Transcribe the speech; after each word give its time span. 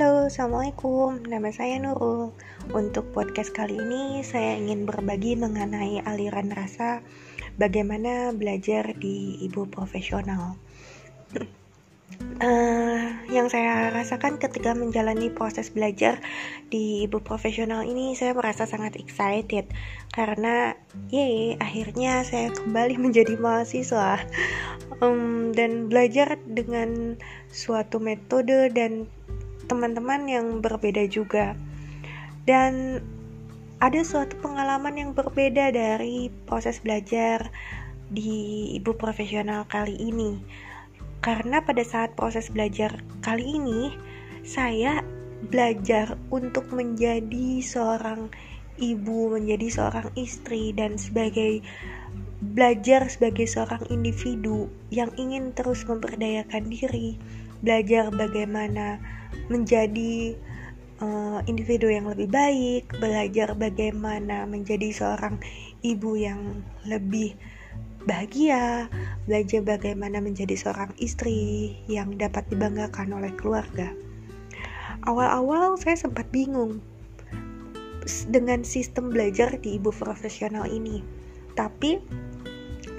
Assalamualaikum. 0.00 1.28
Nama 1.28 1.52
saya 1.52 1.76
Nurul. 1.76 2.32
Untuk 2.72 3.12
podcast 3.12 3.52
kali 3.52 3.76
ini, 3.76 4.24
saya 4.24 4.56
ingin 4.56 4.88
berbagi 4.88 5.36
mengenai 5.36 6.00
aliran 6.08 6.48
rasa 6.56 7.04
bagaimana 7.60 8.32
belajar 8.32 8.96
di 8.96 9.36
ibu 9.44 9.68
profesional. 9.68 10.56
Uh, 12.40 13.12
yang 13.36 13.52
saya 13.52 13.92
rasakan 13.92 14.40
ketika 14.40 14.72
menjalani 14.72 15.28
proses 15.28 15.68
belajar 15.68 16.16
di 16.72 17.04
ibu 17.04 17.20
profesional 17.20 17.84
ini, 17.84 18.16
saya 18.16 18.32
merasa 18.32 18.64
sangat 18.64 18.96
excited 18.96 19.68
karena, 20.16 20.80
ye, 21.12 21.60
akhirnya 21.60 22.24
saya 22.24 22.48
kembali 22.56 22.96
menjadi 23.04 23.36
mahasiswa 23.36 24.16
um, 25.04 25.52
dan 25.52 25.92
belajar 25.92 26.40
dengan 26.48 27.20
suatu 27.52 28.00
metode 28.00 28.72
dan 28.72 29.04
teman-teman 29.70 30.26
yang 30.26 30.46
berbeda 30.58 31.06
juga. 31.06 31.54
Dan 32.44 32.98
ada 33.78 34.02
suatu 34.02 34.34
pengalaman 34.42 34.98
yang 34.98 35.10
berbeda 35.14 35.70
dari 35.70 36.28
proses 36.50 36.82
belajar 36.82 37.48
di 38.10 38.74
ibu 38.74 38.92
profesional 38.98 39.64
kali 39.70 39.94
ini. 39.96 40.42
Karena 41.22 41.62
pada 41.62 41.86
saat 41.86 42.18
proses 42.18 42.50
belajar 42.50 42.98
kali 43.22 43.56
ini, 43.56 43.94
saya 44.42 45.00
belajar 45.48 46.18
untuk 46.28 46.68
menjadi 46.74 47.62
seorang 47.64 48.28
ibu, 48.80 49.32
menjadi 49.32 49.68
seorang 49.70 50.08
istri, 50.16 50.76
dan 50.76 51.00
sebagai 51.00 51.64
belajar 52.40 53.04
sebagai 53.08 53.44
seorang 53.44 53.84
individu 53.92 54.72
yang 54.88 55.12
ingin 55.20 55.52
terus 55.52 55.84
memperdayakan 55.84 56.72
diri, 56.72 57.20
belajar 57.60 58.08
bagaimana 58.12 59.00
menjadi 59.52 60.36
uh, 61.00 61.40
individu 61.48 61.88
yang 61.88 62.08
lebih 62.08 62.28
baik, 62.30 62.84
belajar 63.00 63.56
bagaimana 63.56 64.44
menjadi 64.46 64.92
seorang 64.92 65.40
ibu 65.84 66.16
yang 66.16 66.64
lebih 66.88 67.34
bahagia, 68.08 68.88
belajar 69.28 69.60
bagaimana 69.60 70.24
menjadi 70.24 70.56
seorang 70.56 70.92
istri 70.96 71.76
yang 71.84 72.16
dapat 72.16 72.48
dibanggakan 72.48 73.12
oleh 73.12 73.32
keluarga. 73.36 73.92
Awal-awal 75.04 75.76
saya 75.80 75.96
sempat 75.96 76.28
bingung 76.32 76.80
dengan 78.32 78.64
sistem 78.64 79.12
belajar 79.12 79.52
di 79.60 79.76
ibu 79.76 79.92
profesional 79.92 80.64
ini, 80.68 81.04
tapi 81.56 82.00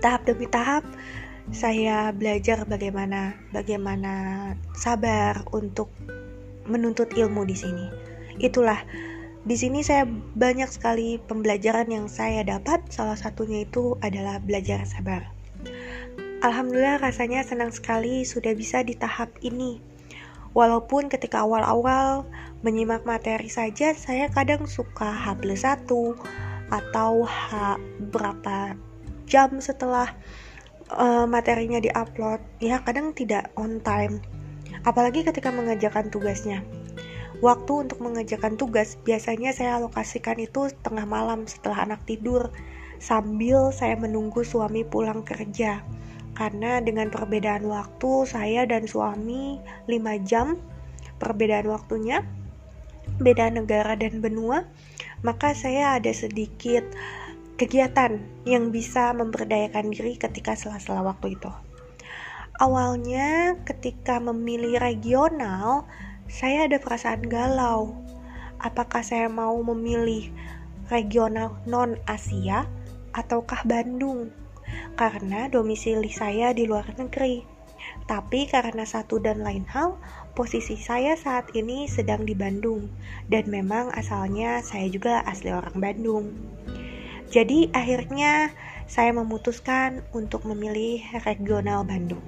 tahap 0.00 0.24
demi 0.28 0.48
tahap 0.48 0.84
saya 1.54 2.10
belajar 2.10 2.66
bagaimana 2.66 3.38
bagaimana 3.54 4.14
sabar 4.74 5.46
untuk 5.54 5.90
menuntut 6.66 7.14
ilmu 7.14 7.46
di 7.46 7.54
sini. 7.54 7.86
Itulah 8.42 8.82
di 9.46 9.54
sini 9.54 9.86
saya 9.86 10.02
banyak 10.34 10.66
sekali 10.66 11.22
pembelajaran 11.22 11.86
yang 11.86 12.10
saya 12.10 12.42
dapat. 12.42 12.82
Salah 12.90 13.14
satunya 13.14 13.62
itu 13.62 13.94
adalah 14.02 14.42
belajar 14.42 14.82
sabar. 14.82 15.30
Alhamdulillah 16.42 16.98
rasanya 16.98 17.46
senang 17.46 17.70
sekali 17.70 18.26
sudah 18.26 18.52
bisa 18.58 18.82
di 18.82 18.98
tahap 18.98 19.30
ini. 19.40 19.78
Walaupun 20.50 21.06
ketika 21.12 21.46
awal-awal 21.46 22.26
menyimak 22.64 23.06
materi 23.06 23.46
saja 23.46 23.94
saya 23.94 24.26
kadang 24.32 24.66
suka 24.66 25.06
H 25.06 25.38
plus 25.38 25.62
1 25.62 25.86
atau 26.72 27.12
H 27.22 27.78
berapa 28.10 28.74
jam 29.30 29.62
setelah 29.62 30.10
uh, 30.92 31.26
materinya 31.26 31.82
diupload 31.82 32.38
ya 32.62 32.82
kadang 32.82 33.14
tidak 33.16 33.50
on 33.58 33.82
time 33.82 34.22
apalagi 34.86 35.26
ketika 35.26 35.50
mengerjakan 35.50 36.08
tugasnya. 36.08 36.62
Waktu 37.44 37.84
untuk 37.84 38.00
mengerjakan 38.00 38.56
tugas 38.56 38.96
biasanya 39.04 39.52
saya 39.52 39.76
alokasikan 39.76 40.40
itu 40.40 40.72
tengah 40.80 41.04
malam 41.04 41.44
setelah 41.44 41.84
anak 41.84 42.00
tidur 42.08 42.48
sambil 42.96 43.68
saya 43.76 43.98
menunggu 43.98 44.40
suami 44.40 44.86
pulang 44.88 45.20
kerja. 45.20 45.84
Karena 46.32 46.80
dengan 46.80 47.12
perbedaan 47.12 47.68
waktu 47.68 48.24
saya 48.24 48.64
dan 48.64 48.88
suami 48.88 49.60
5 49.88 50.00
jam 50.24 50.56
perbedaan 51.20 51.68
waktunya, 51.68 52.24
beda 53.20 53.52
negara 53.52 53.96
dan 53.96 54.20
benua, 54.20 54.64
maka 55.24 55.52
saya 55.52 55.96
ada 55.96 56.12
sedikit 56.12 56.84
kegiatan 57.56 58.20
yang 58.44 58.68
bisa 58.68 59.16
memberdayakan 59.16 59.88
diri 59.88 60.20
ketika 60.20 60.52
sela-sela 60.52 61.00
waktu 61.00 61.40
itu. 61.40 61.48
Awalnya 62.56 63.56
ketika 63.64 64.20
memilih 64.20 64.80
regional, 64.80 65.88
saya 66.28 66.68
ada 66.68 66.76
perasaan 66.80 67.24
galau. 67.24 67.96
Apakah 68.60 69.04
saya 69.04 69.28
mau 69.28 69.56
memilih 69.60 70.32
regional 70.88 71.56
non-Asia 71.68 72.64
ataukah 73.12 73.64
Bandung? 73.68 74.32
Karena 74.96 75.48
domisili 75.52 76.08
saya 76.12 76.56
di 76.56 76.64
luar 76.64 76.88
negeri. 76.96 77.44
Tapi 78.08 78.48
karena 78.48 78.84
satu 78.88 79.20
dan 79.20 79.44
lain 79.44 79.68
hal, 79.68 80.00
posisi 80.32 80.76
saya 80.76 81.16
saat 81.16 81.52
ini 81.56 81.88
sedang 81.88 82.24
di 82.24 82.32
Bandung 82.32 82.88
dan 83.28 83.48
memang 83.48 83.92
asalnya 83.96 84.60
saya 84.60 84.88
juga 84.88 85.24
asli 85.24 85.52
orang 85.52 85.76
Bandung. 85.76 86.32
Jadi 87.26 87.74
akhirnya 87.74 88.54
saya 88.86 89.10
memutuskan 89.10 90.06
untuk 90.14 90.46
memilih 90.46 91.02
regional 91.26 91.82
Bandung. 91.82 92.22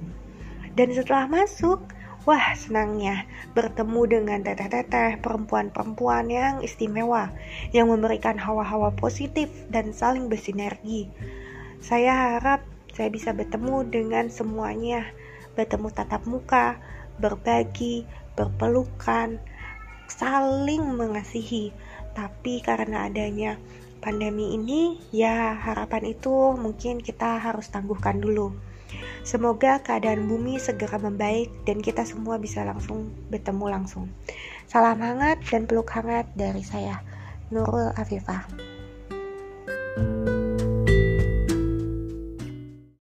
Dan 0.75 0.91
setelah 0.91 1.27
masuk, 1.27 1.79
wah 2.27 2.51
senangnya 2.55 3.23
bertemu 3.55 4.01
dengan 4.05 4.39
teteh-teteh 4.43 5.23
perempuan-perempuan 5.23 6.27
yang 6.27 6.53
istimewa, 6.59 7.31
yang 7.71 7.87
memberikan 7.87 8.35
hawa-hawa 8.35 8.91
positif 8.95 9.47
dan 9.71 9.95
saling 9.95 10.27
bersinergi. 10.27 11.07
Saya 11.79 12.35
harap 12.37 12.61
saya 12.91 13.07
bisa 13.07 13.31
bertemu 13.31 13.87
dengan 13.87 14.27
semuanya, 14.27 15.07
bertemu 15.55 15.87
tatap 15.95 16.27
muka, 16.27 16.75
berbagi, 17.23 18.03
berpelukan, 18.35 19.39
saling 20.11 20.83
mengasihi. 20.97 21.71
Tapi 22.17 22.59
karena 22.59 23.07
adanya 23.07 23.55
pandemi 24.03 24.57
ini, 24.57 24.99
ya 25.13 25.55
harapan 25.55 26.11
itu 26.11 26.57
mungkin 26.57 26.99
kita 26.99 27.39
harus 27.39 27.69
tangguhkan 27.71 28.19
dulu. 28.19 28.51
Semoga 29.21 29.77
keadaan 29.85 30.25
bumi 30.25 30.57
segera 30.57 30.97
membaik 30.97 31.53
dan 31.63 31.79
kita 31.85 32.01
semua 32.03 32.41
bisa 32.41 32.65
langsung 32.65 33.13
bertemu 33.29 33.65
langsung. 33.69 34.09
Salam 34.65 34.97
hangat 34.97 35.45
dan 35.45 35.69
peluk 35.69 35.93
hangat 35.93 36.25
dari 36.33 36.65
saya, 36.65 37.05
Nurul 37.53 37.93
Afifah. 37.93 38.68